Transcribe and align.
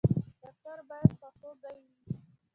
ډاکټر 0.41 0.79
باید 0.89 1.09
خواخوږی 1.19 1.71
وي 1.77 1.91